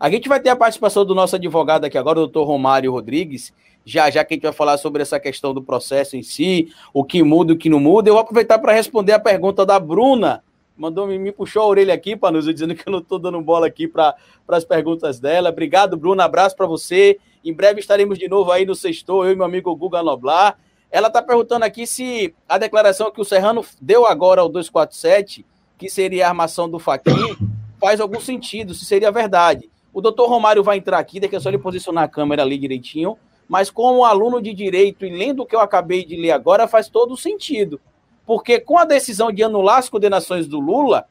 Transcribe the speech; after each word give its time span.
A 0.00 0.08
gente 0.08 0.30
vai 0.30 0.40
ter 0.40 0.48
a 0.48 0.56
participação 0.56 1.04
do 1.04 1.14
nosso 1.14 1.36
advogado 1.36 1.84
aqui 1.84 1.98
agora, 1.98 2.18
o 2.18 2.22
doutor 2.22 2.44
Romário 2.44 2.90
Rodrigues, 2.90 3.52
já 3.84 4.08
já 4.08 4.24
que 4.24 4.32
a 4.32 4.34
gente 4.34 4.44
vai 4.44 4.52
falar 4.52 4.78
sobre 4.78 5.02
essa 5.02 5.20
questão 5.20 5.52
do 5.52 5.62
processo 5.62 6.16
em 6.16 6.22
si, 6.22 6.72
o 6.94 7.04
que 7.04 7.22
muda 7.22 7.52
e 7.52 7.54
o 7.54 7.58
que 7.58 7.68
não 7.68 7.78
muda. 7.78 8.08
Eu 8.08 8.14
vou 8.14 8.22
aproveitar 8.22 8.58
para 8.58 8.72
responder 8.72 9.12
a 9.12 9.20
pergunta 9.20 9.66
da 9.66 9.78
Bruna, 9.78 10.42
mandou 10.74 11.06
me, 11.06 11.18
me 11.18 11.30
puxou 11.30 11.60
a 11.60 11.66
orelha 11.66 11.92
aqui, 11.92 12.16
Panuso, 12.16 12.50
dizendo 12.50 12.74
que 12.74 12.88
eu 12.88 12.90
não 12.90 13.00
estou 13.00 13.18
dando 13.18 13.38
bola 13.42 13.66
aqui 13.66 13.86
para 13.86 14.16
as 14.48 14.64
perguntas 14.64 15.20
dela. 15.20 15.50
Obrigado, 15.50 15.98
Bruna, 15.98 16.24
abraço 16.24 16.56
para 16.56 16.66
você. 16.66 17.18
Em 17.44 17.52
breve 17.52 17.80
estaremos 17.80 18.18
de 18.18 18.26
novo 18.26 18.50
aí 18.50 18.64
no 18.64 18.74
Sextou, 18.74 19.26
eu 19.26 19.32
e 19.32 19.36
meu 19.36 19.44
amigo 19.44 19.76
Guga 19.76 20.02
Noblar. 20.02 20.58
Ela 20.90 21.08
está 21.08 21.20
perguntando 21.20 21.66
aqui 21.66 21.86
se 21.86 22.34
a 22.48 22.56
declaração 22.56 23.10
que 23.10 23.20
o 23.20 23.24
Serrano 23.24 23.62
deu 23.78 24.06
agora 24.06 24.40
ao 24.40 24.48
247, 24.48 25.44
que 25.76 25.90
seria 25.90 26.24
a 26.24 26.28
armação 26.30 26.70
do 26.70 26.78
Faquin, 26.78 27.36
faz 27.78 28.00
algum 28.00 28.18
sentido, 28.18 28.72
se 28.72 28.86
seria 28.86 29.12
verdade. 29.12 29.68
O 29.92 30.00
doutor 30.00 30.28
Romário 30.28 30.62
vai 30.62 30.78
entrar 30.78 30.98
aqui, 30.98 31.18
daqui 31.18 31.36
é 31.36 31.40
só 31.40 31.48
ele 31.48 31.58
posicionar 31.58 32.04
a 32.04 32.08
câmera 32.08 32.42
ali 32.42 32.56
direitinho, 32.56 33.18
mas 33.48 33.70
como 33.70 34.04
aluno 34.04 34.40
de 34.40 34.54
direito 34.54 35.04
e 35.04 35.10
lendo 35.10 35.42
o 35.42 35.46
que 35.46 35.56
eu 35.56 35.60
acabei 35.60 36.04
de 36.04 36.16
ler 36.16 36.30
agora, 36.30 36.68
faz 36.68 36.88
todo 36.88 37.16
sentido. 37.16 37.80
Porque 38.24 38.60
com 38.60 38.78
a 38.78 38.84
decisão 38.84 39.32
de 39.32 39.42
anular 39.42 39.78
as 39.78 39.88
condenações 39.88 40.46
do 40.46 40.60
Lula, 40.60 41.06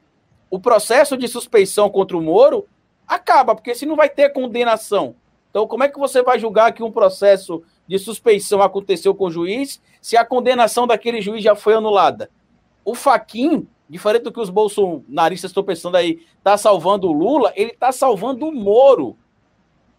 o 0.49 0.57
processo 0.59 1.17
de 1.17 1.27
suspeição 1.27 1.89
contra 1.89 2.17
o 2.17 2.21
Moro 2.21 2.65
acaba, 3.05 3.53
porque 3.53 3.75
se 3.75 3.85
não 3.85 3.95
vai 3.95 4.09
ter 4.09 4.31
condenação. 4.31 5.15
Então, 5.49 5.67
como 5.67 5.84
é 5.84 5.89
que 5.89 5.99
você 5.99 6.21
vai 6.21 6.39
julgar 6.39 6.71
que 6.71 6.84
um 6.84 6.91
processo 6.91 7.61
de 7.87 7.98
suspeição 7.99 8.61
aconteceu 8.61 9.13
com 9.13 9.25
o 9.25 9.31
juiz 9.31 9.81
se 10.01 10.15
a 10.15 10.23
condenação 10.23 10.87
daquele 10.87 11.21
juiz 11.21 11.43
já 11.43 11.55
foi 11.55 11.73
anulada? 11.73 12.29
O 12.85 12.95
Faquin, 12.95 13.67
diferente 13.89 14.23
do 14.23 14.31
que 14.31 14.39
os 14.39 14.49
bolsonaristas 14.49 15.49
estão 15.49 15.63
pensando 15.63 15.98
aí, 15.98 16.25
está 16.38 16.55
salvando 16.57 17.07
o 17.07 17.12
Lula, 17.12 17.51
ele 17.55 17.71
está 17.71 17.91
salvando 17.91 18.48
o 18.48 18.54
Moro. 18.54 19.18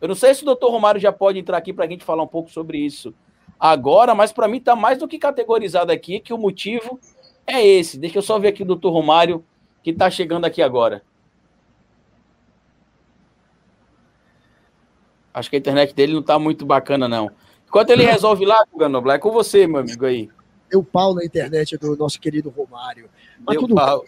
Eu 0.01 0.09
não 0.09 0.15
sei 0.15 0.35
se 0.35 0.43
o 0.43 0.47
doutor 0.47 0.71
Romário 0.71 1.01
já 1.01 1.13
pode 1.13 1.39
entrar 1.39 1.59
aqui 1.59 1.73
para 1.73 1.85
a 1.85 1.89
gente 1.89 2.05
falar 2.05 2.23
um 2.23 2.29
pouco 2.29 2.51
sobre 2.51 2.79
isso 2.79 3.13
agora, 3.59 4.15
mas 4.15 4.33
para 4.33 4.49
mim 4.49 4.57
está 4.57 4.75
mais 4.75 4.99
do 4.99 5.09
que 5.09 5.19
categorizado 5.19 5.93
aqui 5.93 6.21
que 6.21 6.33
o 6.33 6.39
motivo 6.39 6.99
é 7.47 7.67
esse. 7.67 7.99
Deixa 7.99 8.19
eu 8.19 8.23
só 8.23 8.39
ver 8.39 8.49
aqui 8.49 8.63
o 8.63 8.67
doutor 8.67 8.91
Romário, 8.91 9.45
que 9.83 9.91
está 9.91 10.09
chegando 10.11 10.47
aqui 10.47 10.63
agora. 10.63 11.03
Acho 15.35 15.51
que 15.51 15.57
a 15.57 15.59
internet 15.59 15.95
dele 15.95 16.13
não 16.13 16.21
está 16.21 16.39
muito 16.39 16.65
bacana, 16.65 17.07
não. 17.07 17.31
Enquanto 17.67 17.91
ele 17.91 18.05
resolve 18.05 18.45
lá, 18.45 18.65
Ganobla, 18.77 19.15
é 19.15 19.19
com 19.19 19.31
você, 19.31 19.67
meu 19.67 19.81
amigo 19.81 20.05
aí. 20.05 20.29
Deu 20.71 20.83
pau 20.83 21.15
na 21.15 21.25
internet 21.25 21.77
do 21.77 21.97
nosso 21.97 22.21
querido 22.21 22.49
Romário. 22.51 23.09
Mas 23.45 23.55
Deu 23.55 23.63
tudo 23.63 23.75
pau. 23.75 24.05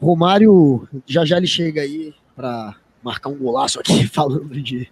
Romário, 0.00 0.88
já 1.06 1.24
já 1.24 1.36
ele 1.36 1.46
chega 1.46 1.82
aí 1.82 2.14
para 2.34 2.74
marcar 3.02 3.30
um 3.30 3.36
golaço 3.36 3.80
aqui 3.80 4.06
falando 4.08 4.60
de, 4.60 4.88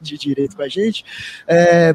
de 0.00 0.18
direito 0.18 0.56
com 0.56 0.62
a 0.62 0.68
gente. 0.68 1.04
É, 1.46 1.94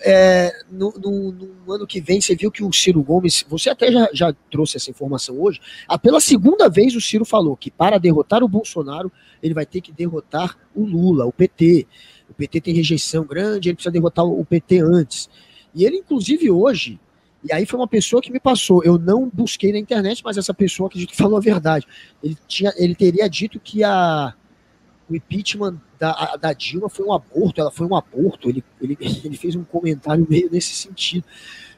é, 0.00 0.52
no, 0.70 0.92
no, 0.92 1.32
no, 1.32 1.72
ano 1.72 1.86
que 1.86 2.00
vem, 2.00 2.20
você 2.20 2.34
viu 2.34 2.50
que 2.50 2.62
o 2.62 2.72
Ciro 2.72 3.02
Gomes, 3.02 3.44
você 3.48 3.70
até 3.70 3.90
já, 3.90 4.08
já 4.12 4.34
trouxe 4.50 4.76
essa 4.76 4.90
informação 4.90 5.40
hoje, 5.40 5.60
ah, 5.88 5.98
pela 5.98 6.20
segunda 6.20 6.68
vez 6.68 6.94
o 6.94 7.00
Ciro 7.00 7.24
falou 7.24 7.56
que 7.56 7.70
para 7.70 7.98
derrotar 7.98 8.42
o 8.42 8.48
Bolsonaro, 8.48 9.10
ele 9.42 9.54
vai 9.54 9.66
ter 9.66 9.80
que 9.80 9.92
derrotar 9.92 10.56
o 10.74 10.84
Lula, 10.84 11.26
o 11.26 11.32
PT. 11.32 11.86
O 12.28 12.34
PT 12.34 12.60
tem 12.60 12.74
rejeição 12.74 13.24
grande, 13.24 13.68
ele 13.68 13.76
precisa 13.76 13.92
derrotar 13.92 14.24
o 14.24 14.44
PT 14.44 14.80
antes. 14.80 15.28
E 15.74 15.84
ele, 15.84 15.98
inclusive, 15.98 16.50
hoje, 16.50 16.98
e 17.44 17.52
aí 17.52 17.66
foi 17.66 17.78
uma 17.78 17.88
pessoa 17.88 18.20
que 18.20 18.32
me 18.32 18.40
passou. 18.40 18.82
Eu 18.82 18.98
não 18.98 19.30
busquei 19.32 19.72
na 19.72 19.78
internet, 19.78 20.22
mas 20.24 20.36
essa 20.36 20.54
pessoa 20.54 20.88
acredito 20.88 21.10
que 21.10 21.16
falou 21.16 21.36
a 21.36 21.40
verdade. 21.40 21.86
Ele, 22.22 22.36
tinha, 22.46 22.72
ele 22.76 22.94
teria 22.94 23.28
dito 23.28 23.60
que 23.60 23.84
a, 23.84 24.34
o 25.08 25.14
impeachment 25.14 25.80
da, 25.98 26.36
da 26.36 26.52
Dilma 26.52 26.88
foi 26.88 27.06
um 27.06 27.12
aborto, 27.12 27.60
ela 27.60 27.70
foi 27.70 27.86
um 27.86 27.94
aborto. 27.94 28.48
Ele, 28.48 28.64
ele, 28.80 28.96
ele 29.24 29.36
fez 29.36 29.54
um 29.54 29.64
comentário 29.64 30.26
meio 30.28 30.50
nesse 30.50 30.74
sentido. 30.74 31.24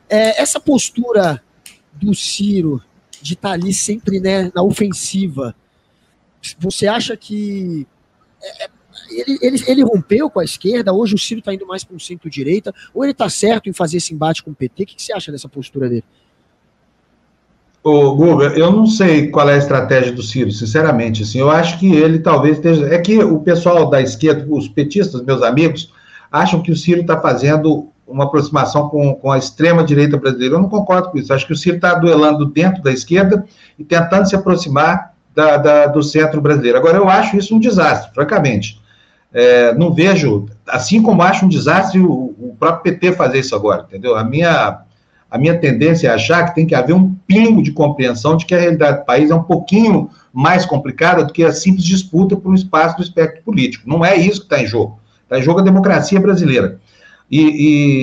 É, 0.08 0.40
essa 0.40 0.58
postura 0.58 1.42
do 1.92 2.14
Ciro 2.14 2.82
de 3.20 3.34
estar 3.34 3.48
tá 3.48 3.54
ali 3.54 3.74
sempre 3.74 4.20
né, 4.20 4.50
na 4.54 4.62
ofensiva, 4.62 5.54
você 6.58 6.86
acha 6.86 7.16
que 7.16 7.86
é, 8.40 8.64
é 8.64 8.70
ele, 9.10 9.38
ele, 9.40 9.64
ele 9.66 9.82
rompeu 9.82 10.28
com 10.30 10.40
a 10.40 10.44
esquerda, 10.44 10.92
hoje 10.92 11.14
o 11.14 11.18
Ciro 11.18 11.40
está 11.40 11.52
indo 11.52 11.66
mais 11.66 11.84
para 11.84 11.96
um 11.96 11.98
centro-direita, 11.98 12.74
ou 12.94 13.04
ele 13.04 13.12
está 13.12 13.28
certo 13.28 13.68
em 13.68 13.72
fazer 13.72 13.98
esse 13.98 14.14
embate 14.14 14.42
com 14.42 14.50
o 14.50 14.54
PT? 14.54 14.82
O 14.82 14.86
que, 14.86 14.96
que 14.96 15.02
você 15.02 15.12
acha 15.12 15.32
dessa 15.32 15.48
postura 15.48 15.88
dele? 15.88 16.04
Ô, 17.82 18.14
Guga, 18.14 18.46
eu 18.58 18.72
não 18.72 18.86
sei 18.86 19.30
qual 19.30 19.48
é 19.48 19.54
a 19.54 19.58
estratégia 19.58 20.12
do 20.12 20.22
Ciro, 20.22 20.50
sinceramente. 20.50 21.22
Assim, 21.22 21.38
eu 21.38 21.50
acho 21.50 21.78
que 21.78 21.94
ele 21.94 22.18
talvez 22.18 22.56
esteja. 22.56 22.86
É 22.86 22.98
que 22.98 23.18
o 23.18 23.40
pessoal 23.40 23.88
da 23.88 24.00
esquerda, 24.00 24.46
os 24.48 24.68
petistas, 24.68 25.22
meus 25.22 25.42
amigos, 25.42 25.92
acham 26.30 26.60
que 26.60 26.72
o 26.72 26.76
Ciro 26.76 27.02
está 27.02 27.20
fazendo 27.20 27.88
uma 28.06 28.24
aproximação 28.24 28.88
com, 28.88 29.14
com 29.14 29.30
a 29.30 29.38
extrema-direita 29.38 30.16
brasileira. 30.16 30.56
Eu 30.56 30.60
não 30.60 30.68
concordo 30.68 31.10
com 31.10 31.18
isso. 31.18 31.32
Acho 31.32 31.46
que 31.46 31.52
o 31.52 31.56
Ciro 31.56 31.76
está 31.76 31.94
duelando 31.94 32.46
dentro 32.46 32.82
da 32.82 32.90
esquerda 32.90 33.44
e 33.78 33.84
tentando 33.84 34.28
se 34.28 34.34
aproximar 34.34 35.14
da, 35.34 35.56
da, 35.56 35.86
do 35.86 36.02
centro 36.02 36.40
brasileiro. 36.40 36.78
Agora, 36.78 36.96
eu 36.96 37.08
acho 37.08 37.36
isso 37.36 37.54
um 37.54 37.60
desastre, 37.60 38.12
francamente. 38.12 38.80
É, 39.32 39.74
não 39.74 39.92
vejo, 39.92 40.46
assim 40.66 41.02
como 41.02 41.22
acho 41.22 41.44
um 41.44 41.48
desastre 41.48 42.00
o, 42.00 42.34
o 42.38 42.56
próprio 42.58 42.94
PT 42.94 43.12
fazer 43.12 43.40
isso 43.40 43.54
agora, 43.54 43.84
entendeu? 43.86 44.16
A 44.16 44.24
minha 44.24 44.82
a 45.30 45.36
minha 45.36 45.58
tendência 45.58 46.08
é 46.08 46.10
achar 46.10 46.46
que 46.46 46.54
tem 46.54 46.66
que 46.66 46.74
haver 46.74 46.94
um 46.94 47.14
pingo 47.26 47.62
de 47.62 47.70
compreensão 47.70 48.36
de 48.36 48.46
que 48.46 48.54
a 48.54 48.58
realidade 48.58 49.00
do 49.00 49.04
país 49.04 49.30
é 49.30 49.34
um 49.34 49.42
pouquinho 49.42 50.10
mais 50.32 50.64
complicada 50.64 51.22
do 51.22 51.32
que 51.32 51.44
a 51.44 51.52
simples 51.52 51.84
disputa 51.84 52.34
por 52.34 52.50
um 52.50 52.54
espaço 52.54 52.96
do 52.96 53.02
espectro 53.02 53.42
político. 53.42 53.88
Não 53.88 54.02
é 54.02 54.16
isso 54.16 54.40
que 54.40 54.46
está 54.46 54.62
em 54.62 54.66
jogo. 54.66 54.98
Está 55.24 55.38
em 55.38 55.42
jogo 55.42 55.60
a 55.60 55.62
democracia 55.62 56.18
brasileira. 56.18 56.80
E, 57.30 57.42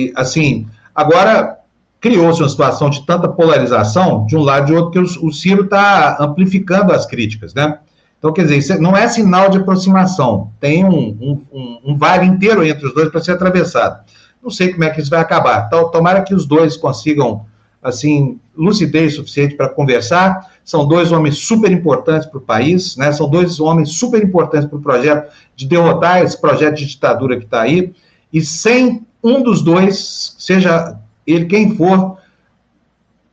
e 0.08 0.12
assim, 0.14 0.68
agora 0.94 1.58
criou-se 2.00 2.40
uma 2.40 2.48
situação 2.48 2.88
de 2.88 3.04
tanta 3.04 3.28
polarização, 3.28 4.24
de 4.26 4.36
um 4.36 4.42
lado 4.42 4.64
e 4.64 4.66
de 4.66 4.74
outro, 4.74 4.90
que 4.92 4.98
o, 4.98 5.26
o 5.26 5.32
Ciro 5.32 5.64
está 5.64 6.18
amplificando 6.20 6.92
as 6.92 7.06
críticas, 7.06 7.52
né? 7.52 7.78
Então, 8.26 8.34
quer 8.34 8.44
dizer, 8.44 8.80
não 8.80 8.96
é 8.96 9.06
sinal 9.06 9.48
de 9.48 9.58
aproximação, 9.58 10.50
tem 10.58 10.84
um, 10.84 11.16
um, 11.20 11.42
um, 11.52 11.80
um 11.92 11.96
vale 11.96 12.26
inteiro 12.26 12.64
entre 12.66 12.84
os 12.84 12.92
dois 12.92 13.08
para 13.08 13.22
ser 13.22 13.32
atravessado. 13.32 14.04
Não 14.42 14.50
sei 14.50 14.72
como 14.72 14.82
é 14.82 14.90
que 14.90 15.00
isso 15.00 15.10
vai 15.10 15.20
acabar. 15.20 15.66
Então, 15.66 15.88
tomara 15.92 16.22
que 16.22 16.34
os 16.34 16.44
dois 16.44 16.76
consigam, 16.76 17.46
assim, 17.80 18.40
lucidez 18.56 19.14
suficiente 19.14 19.54
para 19.54 19.68
conversar. 19.68 20.50
São 20.64 20.88
dois 20.88 21.12
homens 21.12 21.38
super 21.38 21.70
importantes 21.70 22.26
para 22.26 22.38
o 22.38 22.40
país, 22.40 22.96
né? 22.96 23.12
São 23.12 23.30
dois 23.30 23.60
homens 23.60 23.90
super 23.90 24.20
importantes 24.20 24.68
para 24.68 24.78
o 24.78 24.82
projeto 24.82 25.32
de 25.54 25.64
derrotar 25.64 26.20
esse 26.20 26.40
projeto 26.40 26.74
de 26.74 26.86
ditadura 26.86 27.36
que 27.36 27.44
está 27.44 27.60
aí. 27.60 27.94
E 28.32 28.44
sem 28.44 29.06
um 29.22 29.40
dos 29.40 29.62
dois, 29.62 30.34
seja 30.36 30.96
ele 31.24 31.44
quem 31.44 31.76
for, 31.76 32.16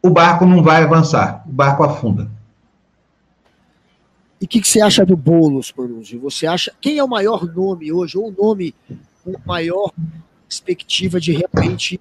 o 0.04 0.10
barco 0.12 0.46
não 0.46 0.62
vai 0.62 0.84
avançar, 0.84 1.44
o 1.48 1.52
barco 1.52 1.84
afunda. 1.84 2.30
E 4.44 4.46
o 4.46 4.48
que, 4.50 4.60
que, 4.60 4.68
você 4.68 4.82
acha 4.82 5.06
do 5.06 5.16
Boulos, 5.16 5.74
Manuzzi? 5.78 6.18
Você 6.18 6.46
acha 6.46 6.74
quem 6.82 6.98
é 6.98 7.04
o 7.04 7.08
maior 7.08 7.46
nome 7.46 7.94
hoje, 7.94 8.18
ou 8.18 8.28
o 8.28 8.36
nome 8.38 8.76
com 9.24 9.32
maior 9.46 9.90
perspectiva 10.46 11.18
de 11.18 11.32
realmente 11.32 11.98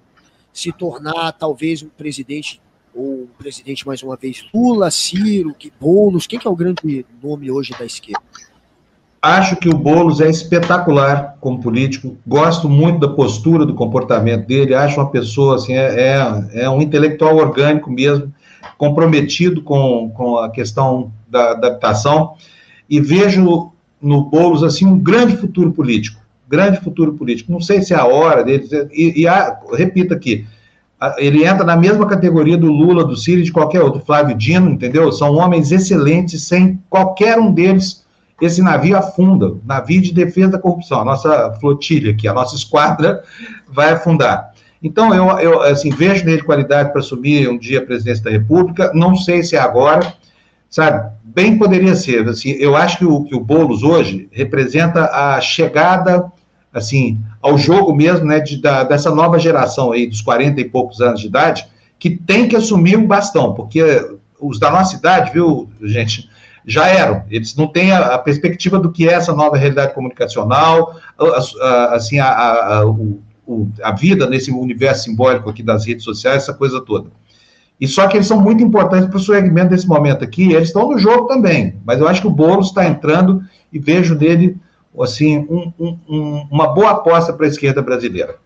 se 0.51 0.69
tornar 0.73 1.31
talvez 1.31 1.81
um 1.81 1.87
presidente 1.87 2.59
ou 2.93 3.23
um 3.23 3.27
presidente 3.39 3.87
mais 3.87 4.03
uma 4.03 4.17
vez 4.17 4.45
Lula, 4.53 4.91
Ciro, 4.91 5.55
que 5.57 5.71
Boulos, 5.79 6.27
quem 6.27 6.37
que 6.37 6.45
é 6.45 6.51
o 6.51 6.55
grande 6.55 7.05
nome 7.23 7.49
hoje 7.49 7.73
da 7.79 7.85
esquerda? 7.85 8.21
Acho 9.21 9.55
que 9.55 9.69
o 9.69 9.77
Boulos 9.77 10.19
é 10.19 10.29
espetacular 10.29 11.37
como 11.39 11.61
político, 11.61 12.17
gosto 12.27 12.67
muito 12.67 12.99
da 12.99 13.07
postura, 13.07 13.65
do 13.65 13.73
comportamento 13.73 14.45
dele, 14.45 14.75
acho 14.75 14.99
uma 14.99 15.09
pessoa, 15.09 15.55
assim, 15.55 15.75
é, 15.75 16.11
é, 16.51 16.63
é 16.63 16.69
um 16.69 16.81
intelectual 16.81 17.37
orgânico 17.37 17.89
mesmo, 17.89 18.33
comprometido 18.77 19.61
com, 19.61 20.09
com 20.09 20.37
a 20.37 20.49
questão 20.49 21.11
da, 21.27 21.53
da 21.53 21.67
habitação, 21.67 22.35
e 22.89 22.99
vejo 22.99 23.71
no 24.01 24.23
Boulos, 24.25 24.63
assim, 24.63 24.85
um 24.85 24.99
grande 24.99 25.37
futuro 25.37 25.71
político 25.71 26.23
grande 26.53 26.79
futuro 26.81 27.13
político. 27.13 27.51
Não 27.51 27.59
sei 27.59 27.81
se 27.81 27.95
é 27.95 27.97
a 27.97 28.05
hora 28.05 28.43
dele. 28.43 28.67
E, 28.91 29.21
e 29.21 29.27
a, 29.27 29.59
repito 29.73 30.13
aqui, 30.13 30.45
ele 31.17 31.45
entra 31.45 31.65
na 31.65 31.75
mesma 31.75 32.05
categoria 32.05 32.57
do 32.57 32.71
Lula, 32.71 33.03
do 33.03 33.17
Ciro 33.17 33.41
de 33.41 33.51
qualquer 33.51 33.81
outro, 33.81 34.03
Flávio 34.05 34.37
Dino, 34.37 34.69
entendeu? 34.69 35.11
São 35.11 35.35
homens 35.35 35.71
excelentes, 35.71 36.43
sem 36.43 36.79
qualquer 36.89 37.39
um 37.39 37.51
deles 37.51 38.03
esse 38.41 38.61
navio 38.61 38.97
afunda, 38.97 39.55
navio 39.65 40.01
de 40.01 40.11
defesa 40.11 40.51
da 40.51 40.59
corrupção, 40.59 40.99
a 40.99 41.05
nossa 41.05 41.53
flotilha 41.61 42.11
aqui, 42.11 42.27
a 42.27 42.33
nossa 42.33 42.55
esquadra 42.55 43.23
vai 43.69 43.91
afundar. 43.91 44.52
Então, 44.83 45.13
eu, 45.15 45.25
eu 45.39 45.61
assim, 45.61 45.89
vejo 45.89 46.25
nele 46.25 46.43
qualidade 46.43 46.91
para 46.91 46.99
assumir 46.99 47.47
um 47.47 47.57
dia 47.57 47.79
a 47.79 47.85
presidência 47.85 48.23
da 48.25 48.29
República, 48.29 48.91
não 48.93 49.15
sei 49.15 49.41
se 49.41 49.55
é 49.55 49.59
agora, 49.59 50.13
sabe? 50.69 51.09
Bem 51.23 51.57
poderia 51.57 51.95
ser, 51.95 52.27
assim, 52.27 52.51
eu 52.59 52.75
acho 52.75 52.97
que 52.97 53.05
o, 53.05 53.23
que 53.23 53.33
o 53.33 53.39
Boulos 53.39 53.81
hoje 53.81 54.27
representa 54.31 55.05
a 55.05 55.39
chegada 55.39 56.29
assim, 56.73 57.19
ao 57.41 57.57
jogo 57.57 57.95
mesmo, 57.95 58.25
né, 58.25 58.39
de, 58.39 58.59
da, 58.59 58.83
dessa 58.83 59.13
nova 59.13 59.37
geração 59.37 59.91
aí, 59.91 60.07
dos 60.07 60.21
40 60.21 60.59
e 60.59 60.65
poucos 60.65 60.99
anos 60.99 61.21
de 61.21 61.27
idade, 61.27 61.67
que 61.99 62.09
tem 62.09 62.47
que 62.47 62.55
assumir 62.55 62.97
o 62.97 63.07
bastão, 63.07 63.53
porque 63.53 63.83
os 64.39 64.59
da 64.59 64.71
nossa 64.71 64.95
idade, 64.95 65.31
viu, 65.31 65.69
gente, 65.83 66.27
já 66.65 66.87
eram. 66.87 67.23
Eles 67.29 67.55
não 67.55 67.67
têm 67.67 67.91
a, 67.91 68.15
a 68.15 68.17
perspectiva 68.17 68.79
do 68.79 68.91
que 68.91 69.07
é 69.07 69.13
essa 69.13 69.33
nova 69.33 69.55
realidade 69.55 69.93
comunicacional, 69.93 70.95
assim, 71.91 72.19
a, 72.19 72.27
a, 72.27 72.77
a, 72.77 72.85
o, 72.87 73.21
a 73.81 73.91
vida 73.91 74.27
nesse 74.29 74.51
universo 74.51 75.03
simbólico 75.03 75.49
aqui 75.49 75.61
das 75.61 75.85
redes 75.85 76.03
sociais, 76.03 76.43
essa 76.43 76.53
coisa 76.53 76.81
toda. 76.81 77.09
E 77.79 77.87
só 77.87 78.07
que 78.07 78.15
eles 78.15 78.27
são 78.27 78.39
muito 78.39 78.63
importantes 78.63 79.07
para 79.07 79.17
o 79.17 79.19
segmento 79.19 79.69
desse 79.69 79.87
momento 79.87 80.23
aqui, 80.23 80.53
eles 80.53 80.69
estão 80.69 80.89
no 80.89 80.97
jogo 80.97 81.27
também, 81.27 81.75
mas 81.85 81.99
eu 81.99 82.07
acho 82.07 82.21
que 82.21 82.27
o 82.27 82.31
Boulos 82.31 82.67
está 82.67 82.87
entrando 82.87 83.43
e 83.71 83.79
vejo 83.79 84.15
nele, 84.15 84.57
assim, 84.99 85.39
um, 85.49 85.73
um, 85.79 86.47
uma 86.51 86.67
boa 86.67 86.91
aposta 86.91 87.33
para 87.33 87.45
a 87.45 87.49
esquerda 87.49 87.81
brasileira. 87.81 88.37